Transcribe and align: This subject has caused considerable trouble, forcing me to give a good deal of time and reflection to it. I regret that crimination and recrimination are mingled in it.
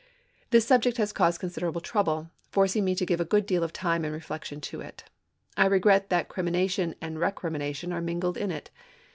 This 0.49 0.65
subject 0.65 0.97
has 0.97 1.13
caused 1.13 1.39
considerable 1.39 1.79
trouble, 1.79 2.31
forcing 2.49 2.83
me 2.83 2.95
to 2.95 3.05
give 3.05 3.21
a 3.21 3.23
good 3.23 3.45
deal 3.45 3.63
of 3.63 3.71
time 3.71 4.03
and 4.03 4.11
reflection 4.11 4.59
to 4.61 4.81
it. 4.81 5.03
I 5.55 5.67
regret 5.67 6.09
that 6.09 6.27
crimination 6.27 6.95
and 7.01 7.19
recrimination 7.19 7.93
are 7.93 8.01
mingled 8.01 8.35
in 8.37 8.49
it. 8.49 8.71